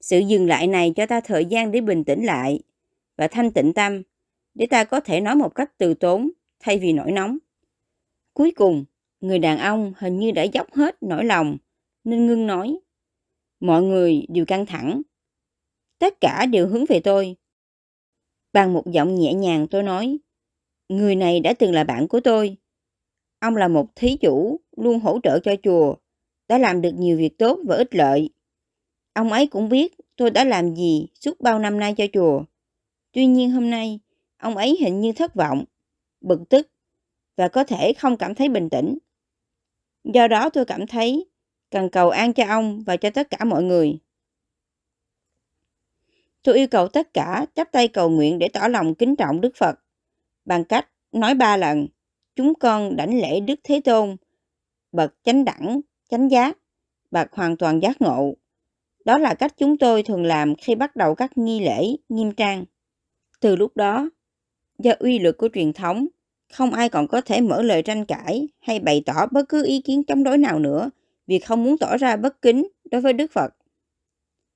Sự 0.00 0.18
dừng 0.18 0.46
lại 0.46 0.66
này 0.66 0.92
cho 0.96 1.06
ta 1.06 1.20
thời 1.20 1.44
gian 1.44 1.72
để 1.72 1.80
bình 1.80 2.04
tĩnh 2.04 2.24
lại 2.24 2.60
và 3.16 3.28
thanh 3.28 3.50
tịnh 3.50 3.72
tâm 3.72 4.02
để 4.54 4.66
ta 4.66 4.84
có 4.84 5.00
thể 5.00 5.20
nói 5.20 5.36
một 5.36 5.54
cách 5.54 5.78
từ 5.78 5.94
tốn 5.94 6.30
thay 6.60 6.78
vì 6.78 6.92
nổi 6.92 7.12
nóng. 7.12 7.38
Cuối 8.32 8.52
cùng, 8.56 8.84
người 9.22 9.38
đàn 9.38 9.58
ông 9.58 9.92
hình 9.98 10.18
như 10.18 10.30
đã 10.30 10.42
dốc 10.42 10.74
hết 10.74 10.96
nỗi 11.02 11.24
lòng 11.24 11.56
nên 12.04 12.26
ngưng 12.26 12.46
nói. 12.46 12.78
Mọi 13.60 13.82
người 13.82 14.26
đều 14.28 14.44
căng 14.44 14.66
thẳng. 14.66 15.02
Tất 15.98 16.20
cả 16.20 16.46
đều 16.46 16.68
hướng 16.68 16.84
về 16.88 17.00
tôi. 17.00 17.36
Bằng 18.52 18.72
một 18.72 18.86
giọng 18.86 19.14
nhẹ 19.14 19.34
nhàng 19.34 19.66
tôi 19.70 19.82
nói, 19.82 20.18
người 20.88 21.16
này 21.16 21.40
đã 21.40 21.54
từng 21.58 21.72
là 21.72 21.84
bạn 21.84 22.08
của 22.08 22.20
tôi. 22.20 22.56
Ông 23.38 23.56
là 23.56 23.68
một 23.68 23.86
thí 23.96 24.16
chủ 24.16 24.60
luôn 24.76 25.00
hỗ 25.00 25.18
trợ 25.22 25.38
cho 25.38 25.54
chùa, 25.62 25.94
đã 26.48 26.58
làm 26.58 26.80
được 26.80 26.92
nhiều 26.98 27.18
việc 27.18 27.38
tốt 27.38 27.58
và 27.64 27.76
ích 27.76 27.94
lợi. 27.94 28.30
Ông 29.12 29.32
ấy 29.32 29.46
cũng 29.46 29.68
biết 29.68 29.94
tôi 30.16 30.30
đã 30.30 30.44
làm 30.44 30.74
gì 30.74 31.06
suốt 31.14 31.40
bao 31.40 31.58
năm 31.58 31.78
nay 31.78 31.94
cho 31.96 32.04
chùa. 32.12 32.44
Tuy 33.12 33.26
nhiên 33.26 33.50
hôm 33.50 33.70
nay, 33.70 34.00
ông 34.36 34.56
ấy 34.56 34.76
hình 34.80 35.00
như 35.00 35.12
thất 35.12 35.34
vọng, 35.34 35.64
bực 36.20 36.40
tức 36.48 36.68
và 37.36 37.48
có 37.48 37.64
thể 37.64 37.92
không 37.92 38.16
cảm 38.16 38.34
thấy 38.34 38.48
bình 38.48 38.70
tĩnh. 38.70 38.98
Do 40.04 40.28
đó 40.28 40.50
tôi 40.50 40.64
cảm 40.64 40.86
thấy 40.86 41.26
cần 41.70 41.88
cầu 41.90 42.10
an 42.10 42.32
cho 42.32 42.44
ông 42.46 42.82
và 42.86 42.96
cho 42.96 43.10
tất 43.10 43.30
cả 43.30 43.44
mọi 43.44 43.62
người. 43.62 43.98
Tôi 46.42 46.58
yêu 46.58 46.66
cầu 46.70 46.88
tất 46.88 47.14
cả 47.14 47.46
chắp 47.54 47.72
tay 47.72 47.88
cầu 47.88 48.10
nguyện 48.10 48.38
để 48.38 48.48
tỏ 48.48 48.68
lòng 48.68 48.94
kính 48.94 49.16
trọng 49.16 49.40
Đức 49.40 49.56
Phật 49.56 49.78
bằng 50.44 50.64
cách 50.64 50.88
nói 51.12 51.34
ba 51.34 51.56
lần 51.56 51.86
chúng 52.36 52.54
con 52.54 52.96
đảnh 52.96 53.20
lễ 53.20 53.40
Đức 53.40 53.60
Thế 53.64 53.80
Tôn, 53.84 54.16
bậc 54.92 55.14
chánh 55.24 55.44
đẳng, 55.44 55.80
chánh 56.10 56.30
giác, 56.30 56.58
bậc 57.10 57.32
hoàn 57.32 57.56
toàn 57.56 57.82
giác 57.82 58.00
ngộ. 58.00 58.34
Đó 59.04 59.18
là 59.18 59.34
cách 59.34 59.54
chúng 59.56 59.78
tôi 59.78 60.02
thường 60.02 60.24
làm 60.24 60.54
khi 60.54 60.74
bắt 60.74 60.96
đầu 60.96 61.14
các 61.14 61.38
nghi 61.38 61.60
lễ 61.60 61.96
nghiêm 62.08 62.32
trang. 62.32 62.64
Từ 63.40 63.56
lúc 63.56 63.76
đó, 63.76 64.10
do 64.78 64.92
uy 64.98 65.18
lực 65.18 65.38
của 65.38 65.48
truyền 65.54 65.72
thống, 65.72 66.06
không 66.52 66.70
ai 66.70 66.88
còn 66.88 67.08
có 67.08 67.20
thể 67.20 67.40
mở 67.40 67.62
lời 67.62 67.82
tranh 67.82 68.04
cãi 68.04 68.48
hay 68.60 68.80
bày 68.80 69.02
tỏ 69.06 69.26
bất 69.32 69.48
cứ 69.48 69.64
ý 69.66 69.80
kiến 69.80 70.04
chống 70.04 70.24
đối 70.24 70.38
nào 70.38 70.58
nữa 70.58 70.90
vì 71.26 71.38
không 71.38 71.64
muốn 71.64 71.78
tỏ 71.78 71.96
ra 71.96 72.16
bất 72.16 72.42
kính 72.42 72.68
đối 72.90 73.00
với 73.00 73.12
Đức 73.12 73.32
Phật. 73.32 73.54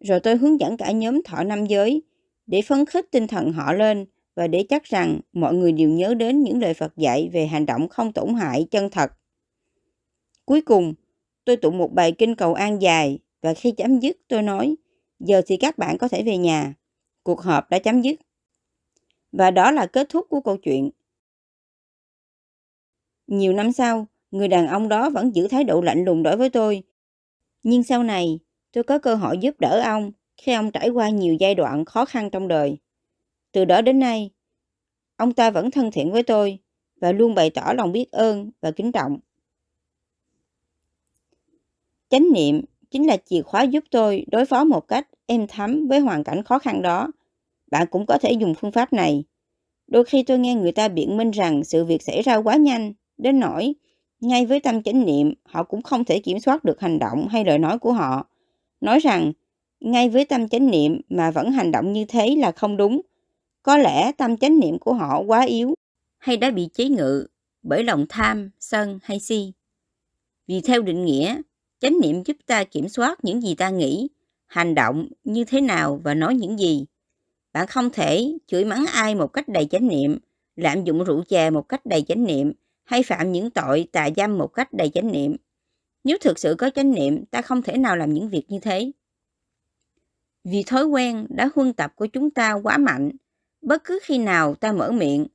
Rồi 0.00 0.20
tôi 0.20 0.36
hướng 0.36 0.60
dẫn 0.60 0.76
cả 0.76 0.90
nhóm 0.90 1.22
thọ 1.22 1.44
năm 1.44 1.66
giới 1.66 2.02
để 2.46 2.62
phấn 2.62 2.86
khích 2.86 3.10
tinh 3.10 3.26
thần 3.26 3.52
họ 3.52 3.72
lên 3.72 4.06
và 4.34 4.46
để 4.46 4.64
chắc 4.68 4.84
rằng 4.84 5.20
mọi 5.32 5.54
người 5.54 5.72
đều 5.72 5.88
nhớ 5.88 6.14
đến 6.14 6.42
những 6.42 6.60
lời 6.60 6.74
Phật 6.74 6.96
dạy 6.96 7.30
về 7.32 7.46
hành 7.46 7.66
động 7.66 7.88
không 7.88 8.12
tổn 8.12 8.34
hại 8.34 8.66
chân 8.70 8.90
thật. 8.90 9.12
Cuối 10.44 10.60
cùng, 10.60 10.94
tôi 11.44 11.56
tụng 11.56 11.78
một 11.78 11.92
bài 11.92 12.12
kinh 12.12 12.34
cầu 12.34 12.54
an 12.54 12.82
dài 12.82 13.18
và 13.42 13.54
khi 13.54 13.70
chấm 13.70 14.00
dứt 14.00 14.16
tôi 14.28 14.42
nói, 14.42 14.76
giờ 15.20 15.42
thì 15.46 15.56
các 15.56 15.78
bạn 15.78 15.98
có 15.98 16.08
thể 16.08 16.22
về 16.22 16.36
nhà. 16.36 16.74
Cuộc 17.22 17.40
họp 17.40 17.70
đã 17.70 17.78
chấm 17.78 18.02
dứt. 18.02 18.20
Và 19.32 19.50
đó 19.50 19.70
là 19.70 19.86
kết 19.86 20.08
thúc 20.08 20.26
của 20.30 20.40
câu 20.40 20.56
chuyện. 20.56 20.90
Nhiều 23.26 23.52
năm 23.52 23.72
sau, 23.72 24.06
người 24.30 24.48
đàn 24.48 24.66
ông 24.66 24.88
đó 24.88 25.10
vẫn 25.10 25.34
giữ 25.34 25.48
thái 25.48 25.64
độ 25.64 25.80
lạnh 25.80 26.04
lùng 26.04 26.22
đối 26.22 26.36
với 26.36 26.50
tôi. 26.50 26.82
Nhưng 27.62 27.82
sau 27.82 28.02
này, 28.02 28.38
tôi 28.72 28.84
có 28.84 28.98
cơ 28.98 29.14
hội 29.14 29.38
giúp 29.38 29.60
đỡ 29.60 29.82
ông 29.84 30.12
khi 30.36 30.52
ông 30.52 30.70
trải 30.70 30.88
qua 30.88 31.08
nhiều 31.08 31.34
giai 31.34 31.54
đoạn 31.54 31.84
khó 31.84 32.04
khăn 32.04 32.30
trong 32.30 32.48
đời. 32.48 32.76
Từ 33.52 33.64
đó 33.64 33.80
đến 33.80 33.98
nay, 33.98 34.30
ông 35.16 35.32
ta 35.32 35.50
vẫn 35.50 35.70
thân 35.70 35.90
thiện 35.90 36.12
với 36.12 36.22
tôi 36.22 36.58
và 37.00 37.12
luôn 37.12 37.34
bày 37.34 37.50
tỏ 37.50 37.72
lòng 37.76 37.92
biết 37.92 38.10
ơn 38.10 38.50
và 38.60 38.70
kính 38.70 38.92
trọng. 38.92 39.18
Chánh 42.08 42.32
niệm 42.34 42.60
chính 42.90 43.06
là 43.06 43.16
chìa 43.16 43.42
khóa 43.42 43.62
giúp 43.62 43.84
tôi 43.90 44.24
đối 44.30 44.46
phó 44.46 44.64
một 44.64 44.88
cách 44.88 45.08
êm 45.26 45.46
thấm 45.46 45.88
với 45.88 46.00
hoàn 46.00 46.24
cảnh 46.24 46.42
khó 46.42 46.58
khăn 46.58 46.82
đó. 46.82 47.08
Bạn 47.70 47.86
cũng 47.90 48.06
có 48.06 48.18
thể 48.18 48.32
dùng 48.32 48.54
phương 48.54 48.72
pháp 48.72 48.92
này. 48.92 49.24
Đôi 49.86 50.04
khi 50.04 50.22
tôi 50.22 50.38
nghe 50.38 50.54
người 50.54 50.72
ta 50.72 50.88
biện 50.88 51.16
minh 51.16 51.30
rằng 51.30 51.64
sự 51.64 51.84
việc 51.84 52.02
xảy 52.02 52.22
ra 52.22 52.36
quá 52.36 52.56
nhanh, 52.56 52.92
đến 53.18 53.40
nỗi 53.40 53.74
ngay 54.20 54.46
với 54.46 54.60
tâm 54.60 54.82
chánh 54.82 55.06
niệm 55.06 55.34
họ 55.44 55.62
cũng 55.62 55.82
không 55.82 56.04
thể 56.04 56.18
kiểm 56.18 56.40
soát 56.40 56.64
được 56.64 56.80
hành 56.80 56.98
động 56.98 57.28
hay 57.28 57.44
lời 57.44 57.58
nói 57.58 57.78
của 57.78 57.92
họ. 57.92 58.26
Nói 58.80 58.98
rằng 58.98 59.32
ngay 59.80 60.08
với 60.08 60.24
tâm 60.24 60.48
chánh 60.48 60.70
niệm 60.70 61.00
mà 61.08 61.30
vẫn 61.30 61.50
hành 61.50 61.72
động 61.72 61.92
như 61.92 62.04
thế 62.04 62.36
là 62.36 62.52
không 62.52 62.76
đúng. 62.76 63.00
Có 63.62 63.76
lẽ 63.76 64.12
tâm 64.12 64.36
chánh 64.36 64.60
niệm 64.60 64.78
của 64.78 64.92
họ 64.92 65.22
quá 65.26 65.44
yếu 65.44 65.74
hay 66.18 66.36
đã 66.36 66.50
bị 66.50 66.68
chế 66.74 66.88
ngự 66.88 67.26
bởi 67.62 67.84
lòng 67.84 68.06
tham, 68.08 68.50
sân 68.60 68.98
hay 69.02 69.20
si. 69.20 69.52
Vì 70.46 70.60
theo 70.60 70.82
định 70.82 71.04
nghĩa, 71.04 71.36
chánh 71.80 72.00
niệm 72.02 72.22
giúp 72.24 72.36
ta 72.46 72.64
kiểm 72.64 72.88
soát 72.88 73.24
những 73.24 73.40
gì 73.42 73.54
ta 73.54 73.70
nghĩ, 73.70 74.08
hành 74.46 74.74
động 74.74 75.08
như 75.24 75.44
thế 75.44 75.60
nào 75.60 76.00
và 76.04 76.14
nói 76.14 76.34
những 76.34 76.58
gì. 76.58 76.86
Bạn 77.52 77.66
không 77.66 77.90
thể 77.90 78.32
chửi 78.46 78.64
mắng 78.64 78.84
ai 78.92 79.14
một 79.14 79.32
cách 79.32 79.48
đầy 79.48 79.66
chánh 79.66 79.88
niệm, 79.88 80.18
lạm 80.56 80.84
dụng 80.84 81.04
rượu 81.04 81.22
chè 81.28 81.50
một 81.50 81.68
cách 81.68 81.86
đầy 81.86 82.02
chánh 82.02 82.24
niệm 82.24 82.52
hay 82.86 83.02
phạm 83.02 83.32
những 83.32 83.50
tội 83.50 83.88
tà 83.92 84.08
dâm 84.16 84.38
một 84.38 84.46
cách 84.46 84.72
đầy 84.72 84.90
chánh 84.94 85.12
niệm. 85.12 85.36
Nếu 86.04 86.18
thực 86.20 86.38
sự 86.38 86.54
có 86.58 86.70
chánh 86.70 86.92
niệm, 86.92 87.24
ta 87.24 87.42
không 87.42 87.62
thể 87.62 87.76
nào 87.76 87.96
làm 87.96 88.12
những 88.12 88.28
việc 88.28 88.44
như 88.48 88.58
thế. 88.58 88.92
Vì 90.44 90.62
thói 90.62 90.84
quen 90.84 91.26
đã 91.28 91.48
huân 91.54 91.72
tập 91.72 91.92
của 91.96 92.06
chúng 92.06 92.30
ta 92.30 92.52
quá 92.52 92.78
mạnh, 92.78 93.10
bất 93.62 93.84
cứ 93.84 93.98
khi 94.02 94.18
nào 94.18 94.54
ta 94.54 94.72
mở 94.72 94.90
miệng, 94.90 95.26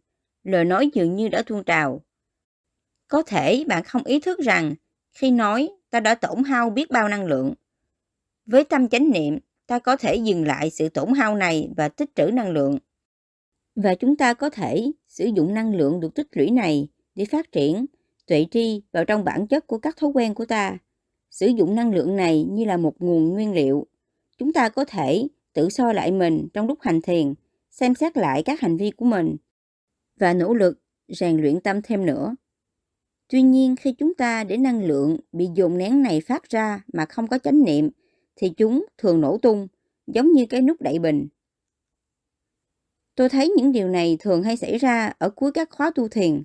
lời 0.43 0.65
nói 0.65 0.89
dường 0.93 1.15
như 1.15 1.27
đã 1.27 1.43
tuôn 1.45 1.63
trào. 1.63 2.01
Có 3.07 3.23
thể 3.23 3.63
bạn 3.67 3.83
không 3.83 4.03
ý 4.03 4.19
thức 4.19 4.39
rằng 4.39 4.75
khi 5.11 5.31
nói 5.31 5.69
ta 5.89 5.99
đã 5.99 6.15
tổn 6.15 6.43
hao 6.43 6.69
biết 6.69 6.89
bao 6.89 7.07
năng 7.09 7.25
lượng. 7.25 7.53
Với 8.45 8.63
tâm 8.63 8.89
chánh 8.89 9.11
niệm, 9.11 9.39
ta 9.67 9.79
có 9.79 9.95
thể 9.95 10.15
dừng 10.15 10.47
lại 10.47 10.69
sự 10.69 10.89
tổn 10.89 11.13
hao 11.13 11.35
này 11.35 11.69
và 11.77 11.89
tích 11.89 12.09
trữ 12.15 12.25
năng 12.25 12.51
lượng. 12.51 12.77
Và 13.75 13.95
chúng 13.95 14.17
ta 14.17 14.33
có 14.33 14.49
thể 14.49 14.91
sử 15.07 15.25
dụng 15.25 15.53
năng 15.53 15.75
lượng 15.75 15.99
được 15.99 16.15
tích 16.15 16.27
lũy 16.31 16.49
này 16.49 16.87
để 17.15 17.25
phát 17.25 17.51
triển 17.51 17.85
tuệ 18.27 18.45
tri 18.51 18.81
vào 18.91 19.05
trong 19.05 19.23
bản 19.23 19.47
chất 19.47 19.67
của 19.67 19.77
các 19.77 19.97
thói 19.97 20.09
quen 20.13 20.33
của 20.33 20.45
ta. 20.45 20.77
Sử 21.29 21.47
dụng 21.47 21.75
năng 21.75 21.93
lượng 21.93 22.15
này 22.15 22.43
như 22.43 22.65
là 22.65 22.77
một 22.77 22.95
nguồn 22.99 23.29
nguyên 23.29 23.53
liệu. 23.53 23.87
Chúng 24.37 24.53
ta 24.53 24.69
có 24.69 24.85
thể 24.85 25.27
tự 25.53 25.69
soi 25.69 25.93
lại 25.93 26.11
mình 26.11 26.47
trong 26.53 26.67
lúc 26.67 26.77
hành 26.81 27.01
thiền, 27.01 27.33
xem 27.71 27.95
xét 27.95 28.17
lại 28.17 28.43
các 28.43 28.59
hành 28.59 28.77
vi 28.77 28.91
của 28.91 29.05
mình 29.05 29.35
và 30.19 30.33
nỗ 30.33 30.53
lực 30.53 30.81
rèn 31.07 31.37
luyện 31.37 31.61
tâm 31.61 31.81
thêm 31.81 32.05
nữa. 32.05 32.35
Tuy 33.29 33.41
nhiên 33.41 33.75
khi 33.75 33.93
chúng 33.93 34.13
ta 34.15 34.43
để 34.43 34.57
năng 34.57 34.85
lượng 34.85 35.17
bị 35.31 35.47
dồn 35.55 35.77
nén 35.77 36.01
này 36.01 36.21
phát 36.21 36.49
ra 36.49 36.83
mà 36.93 37.05
không 37.05 37.27
có 37.27 37.37
chánh 37.37 37.63
niệm 37.63 37.89
thì 38.35 38.49
chúng 38.49 38.85
thường 38.97 39.21
nổ 39.21 39.37
tung 39.37 39.67
giống 40.07 40.31
như 40.31 40.45
cái 40.45 40.61
nút 40.61 40.81
đậy 40.81 40.99
bình. 40.99 41.27
Tôi 43.15 43.29
thấy 43.29 43.49
những 43.57 43.71
điều 43.71 43.87
này 43.87 44.17
thường 44.19 44.43
hay 44.43 44.57
xảy 44.57 44.77
ra 44.77 45.13
ở 45.17 45.29
cuối 45.29 45.51
các 45.51 45.69
khóa 45.71 45.91
tu 45.95 46.07
thiền. 46.07 46.43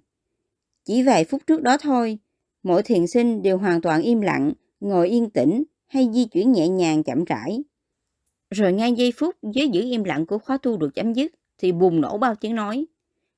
Chỉ 0.86 1.02
vài 1.02 1.24
phút 1.24 1.42
trước 1.46 1.62
đó 1.62 1.76
thôi, 1.80 2.18
mỗi 2.62 2.82
thiền 2.82 3.06
sinh 3.06 3.42
đều 3.42 3.58
hoàn 3.58 3.80
toàn 3.80 4.02
im 4.02 4.20
lặng, 4.20 4.52
ngồi 4.80 5.08
yên 5.08 5.30
tĩnh 5.30 5.64
hay 5.86 6.08
di 6.12 6.24
chuyển 6.24 6.52
nhẹ 6.52 6.68
nhàng 6.68 7.02
chậm 7.02 7.24
rãi. 7.24 7.64
Rồi 8.50 8.72
ngay 8.72 8.92
giây 8.92 9.12
phút 9.16 9.34
với 9.42 9.68
giữ 9.68 9.80
im 9.80 10.04
lặng 10.04 10.26
của 10.26 10.38
khóa 10.38 10.58
tu 10.58 10.76
được 10.76 10.94
chấm 10.94 11.12
dứt 11.12 11.32
thì 11.58 11.72
bùng 11.72 12.00
nổ 12.00 12.18
bao 12.18 12.34
tiếng 12.34 12.54
nói. 12.54 12.86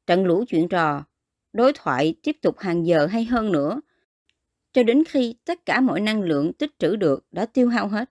Trận 0.07 0.25
lũ 0.25 0.45
chuyện 0.49 0.69
trò, 0.69 1.05
đối 1.53 1.73
thoại 1.75 2.15
tiếp 2.23 2.37
tục 2.43 2.59
hàng 2.59 2.87
giờ 2.87 3.07
hay 3.07 3.25
hơn 3.25 3.53
nữa, 3.53 3.81
cho 4.73 4.83
đến 4.83 5.05
khi 5.05 5.35
tất 5.45 5.67
cả 5.67 5.81
mọi 5.81 6.01
năng 6.01 6.23
lượng 6.23 6.53
tích 6.53 6.79
trữ 6.79 6.97
được 6.97 7.27
đã 7.33 7.47
tiêu 7.47 7.69
hao 7.69 7.89
hết. 7.89 8.11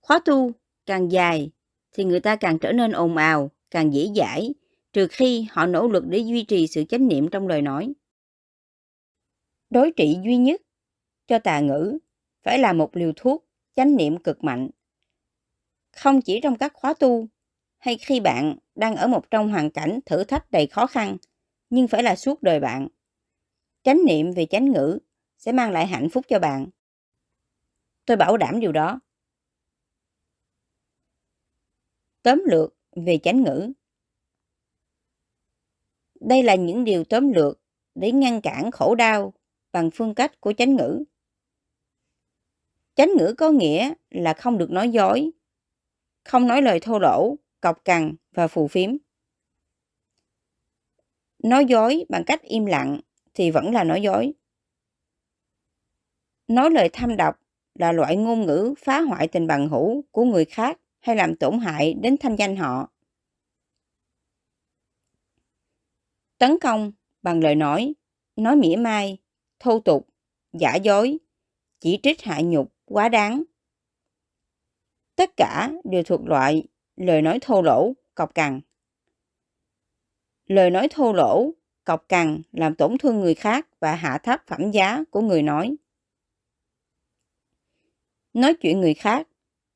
Khóa 0.00 0.18
tu 0.24 0.52
càng 0.86 1.12
dài 1.12 1.50
thì 1.92 2.04
người 2.04 2.20
ta 2.20 2.36
càng 2.36 2.58
trở 2.58 2.72
nên 2.72 2.92
ồn 2.92 3.16
ào, 3.16 3.50
càng 3.70 3.94
dễ 3.94 4.08
dãi, 4.16 4.54
trừ 4.92 5.06
khi 5.10 5.46
họ 5.50 5.66
nỗ 5.66 5.88
lực 5.88 6.04
để 6.06 6.18
duy 6.18 6.44
trì 6.44 6.66
sự 6.66 6.84
chánh 6.84 7.08
niệm 7.08 7.28
trong 7.28 7.48
lời 7.48 7.62
nói. 7.62 7.92
Đối 9.72 9.92
trị 9.96 10.18
duy 10.24 10.36
nhất 10.36 10.60
cho 11.26 11.38
tà 11.38 11.60
ngữ 11.60 11.98
phải 12.42 12.58
là 12.58 12.72
một 12.72 12.96
liều 12.96 13.12
thuốc 13.16 13.46
chánh 13.74 13.96
niệm 13.96 14.22
cực 14.22 14.44
mạnh. 14.44 14.70
Không 15.92 16.22
chỉ 16.22 16.40
trong 16.42 16.58
các 16.58 16.72
khóa 16.74 16.94
tu 16.94 17.28
hay 17.78 17.98
khi 17.98 18.20
bạn 18.20 18.56
đang 18.74 18.96
ở 18.96 19.06
một 19.06 19.30
trong 19.30 19.48
hoàn 19.48 19.70
cảnh 19.70 20.00
thử 20.06 20.24
thách 20.24 20.50
đầy 20.50 20.66
khó 20.66 20.86
khăn, 20.86 21.16
nhưng 21.70 21.88
phải 21.88 22.02
là 22.02 22.16
suốt 22.16 22.42
đời 22.42 22.60
bạn. 22.60 22.88
Chánh 23.82 23.98
niệm 24.06 24.32
về 24.32 24.46
chánh 24.46 24.72
ngữ 24.72 24.98
sẽ 25.38 25.52
mang 25.52 25.70
lại 25.70 25.86
hạnh 25.86 26.08
phúc 26.08 26.24
cho 26.28 26.38
bạn. 26.38 26.66
Tôi 28.04 28.16
bảo 28.16 28.36
đảm 28.36 28.60
điều 28.60 28.72
đó. 28.72 29.00
Tóm 32.22 32.42
lược 32.46 32.76
về 33.06 33.18
chánh 33.22 33.42
ngữ. 33.42 33.72
Đây 36.20 36.42
là 36.42 36.54
những 36.54 36.84
điều 36.84 37.04
tóm 37.04 37.32
lược 37.32 37.60
để 37.94 38.12
ngăn 38.12 38.40
cản 38.40 38.70
khổ 38.70 38.94
đau 38.94 39.34
bằng 39.72 39.90
phương 39.94 40.14
cách 40.14 40.40
của 40.40 40.52
chánh 40.52 40.76
ngữ. 40.76 41.04
Chánh 42.94 43.08
ngữ 43.18 43.34
có 43.38 43.50
nghĩa 43.50 43.94
là 44.10 44.34
không 44.34 44.58
được 44.58 44.70
nói 44.70 44.90
dối, 44.90 45.30
không 46.24 46.46
nói 46.46 46.62
lời 46.62 46.80
thô 46.80 46.98
lỗ, 46.98 47.36
cọc 47.60 47.84
cằn 47.84 48.14
và 48.32 48.48
phù 48.48 48.68
phiếm. 48.68 48.90
Nói 51.38 51.64
dối 51.64 52.04
bằng 52.08 52.22
cách 52.26 52.42
im 52.42 52.66
lặng 52.66 53.00
thì 53.34 53.50
vẫn 53.50 53.72
là 53.72 53.84
nói 53.84 54.02
dối. 54.02 54.32
Nói 56.48 56.70
lời 56.70 56.88
thâm 56.92 57.16
độc 57.16 57.40
là 57.74 57.92
loại 57.92 58.16
ngôn 58.16 58.46
ngữ 58.46 58.74
phá 58.78 59.00
hoại 59.00 59.28
tình 59.28 59.46
bằng 59.46 59.68
hữu 59.68 60.02
của 60.10 60.24
người 60.24 60.44
khác 60.44 60.80
hay 61.00 61.16
làm 61.16 61.36
tổn 61.36 61.58
hại 61.58 61.94
đến 61.94 62.16
thanh 62.20 62.36
danh 62.36 62.56
họ. 62.56 62.92
tấn 66.42 66.58
công 66.60 66.92
bằng 67.22 67.40
lời 67.40 67.54
nói, 67.54 67.94
nói 68.36 68.56
mỉa 68.56 68.76
mai, 68.76 69.18
thô 69.62 69.80
tục, 69.80 70.08
giả 70.52 70.74
dối, 70.76 71.18
chỉ 71.80 71.98
trích 72.02 72.22
hạ 72.22 72.40
nhục, 72.44 72.72
quá 72.84 73.08
đáng. 73.08 73.42
Tất 75.16 75.30
cả 75.36 75.72
đều 75.84 76.02
thuộc 76.02 76.20
loại 76.26 76.64
lời 76.96 77.22
nói 77.22 77.38
thô 77.42 77.62
lỗ, 77.62 77.92
cọc 78.14 78.34
cằn. 78.34 78.60
Lời 80.46 80.70
nói 80.70 80.88
thô 80.90 81.12
lỗ, 81.12 81.50
cọc 81.84 82.08
cằn 82.08 82.42
làm 82.52 82.74
tổn 82.74 82.98
thương 82.98 83.20
người 83.20 83.34
khác 83.34 83.68
và 83.80 83.94
hạ 83.94 84.18
thấp 84.18 84.40
phẩm 84.46 84.70
giá 84.70 85.04
của 85.10 85.20
người 85.20 85.42
nói. 85.42 85.76
Nói 88.32 88.54
chuyện 88.54 88.80
người 88.80 88.94
khác, 88.94 89.28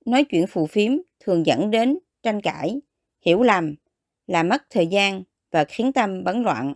nói 0.04 0.24
chuyện 0.24 0.46
phù 0.46 0.66
phiếm 0.66 0.92
thường 1.20 1.46
dẫn 1.46 1.70
đến 1.70 1.98
tranh 2.22 2.40
cãi, 2.40 2.80
hiểu 3.20 3.42
lầm, 3.42 3.74
làm 4.26 4.48
mất 4.48 4.62
thời 4.70 4.86
gian 4.86 5.22
và 5.50 5.64
khiến 5.64 5.92
tâm 5.92 6.24
bấn 6.24 6.42
loạn. 6.42 6.74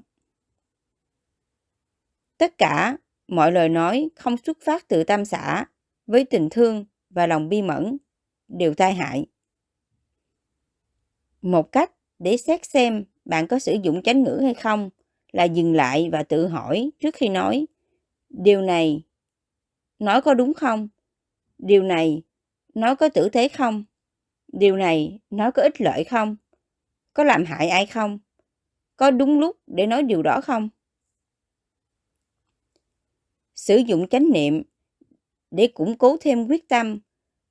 Tất 2.41 2.59
cả 2.59 2.97
mọi 3.29 3.53
lời 3.53 3.69
nói 3.69 4.11
không 4.17 4.37
xuất 4.37 4.59
phát 4.65 4.89
từ 4.89 5.05
tam 5.05 5.25
xã, 5.25 5.65
với 6.07 6.25
tình 6.25 6.49
thương 6.51 6.85
và 7.11 7.27
lòng 7.27 7.49
bi 7.49 7.63
mẫn, 7.63 7.99
đều 8.49 8.75
tai 8.75 8.95
hại. 8.95 9.27
Một 11.43 11.73
cách 11.73 11.93
để 12.19 12.37
xét 12.37 12.67
xem 12.67 13.05
bạn 13.25 13.47
có 13.47 13.59
sử 13.59 13.77
dụng 13.83 14.03
chánh 14.03 14.23
ngữ 14.23 14.41
hay 14.43 14.55
không 14.55 14.91
là 15.33 15.45
dừng 15.45 15.75
lại 15.75 16.09
và 16.13 16.23
tự 16.23 16.47
hỏi 16.47 16.91
trước 17.01 17.15
khi 17.15 17.29
nói, 17.29 17.67
điều 18.29 18.63
này 18.63 19.03
nói 19.99 20.23
có 20.23 20.35
đúng 20.35 20.55
không? 20.55 20.89
Điều 21.59 21.83
này 21.83 22.23
nói 22.75 22.97
có 22.97 23.09
tử 23.09 23.29
tế 23.29 23.49
không? 23.49 23.85
Điều 24.53 24.77
này 24.77 25.19
nói 25.31 25.53
có 25.53 25.63
ích 25.63 25.81
lợi 25.81 26.05
không? 26.05 26.37
Có 27.15 27.25
làm 27.25 27.45
hại 27.45 27.69
ai 27.69 27.87
không? 27.87 28.19
Có 28.97 29.11
đúng 29.11 29.41
lúc 29.41 29.57
để 29.67 29.87
nói 29.87 30.03
điều 30.03 30.23
đó 30.23 30.41
không? 30.41 30.69
Sử 33.61 33.77
dụng 33.77 34.09
chánh 34.09 34.33
niệm 34.33 34.63
để 35.51 35.67
củng 35.67 35.99
cố 35.99 36.17
thêm 36.21 36.47
quyết 36.47 36.69
tâm, 36.69 36.99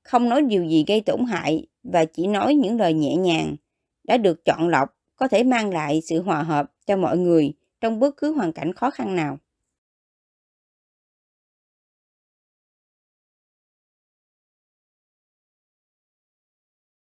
không 0.03 0.29
nói 0.29 0.41
điều 0.41 0.63
gì 0.63 0.83
gây 0.87 1.01
tổn 1.01 1.25
hại 1.25 1.67
và 1.83 2.05
chỉ 2.05 2.27
nói 2.27 2.55
những 2.55 2.77
lời 2.77 2.93
nhẹ 2.93 3.15
nhàng, 3.15 3.55
đã 4.03 4.17
được 4.17 4.45
chọn 4.45 4.67
lọc 4.67 4.89
có 5.15 5.27
thể 5.27 5.43
mang 5.43 5.69
lại 5.69 6.01
sự 6.01 6.21
hòa 6.21 6.43
hợp 6.43 6.71
cho 6.85 6.97
mọi 6.97 7.17
người 7.17 7.53
trong 7.81 7.99
bất 7.99 8.17
cứ 8.17 8.33
hoàn 8.33 8.53
cảnh 8.53 8.73
khó 8.73 8.89
khăn 8.89 9.15
nào. 9.15 9.39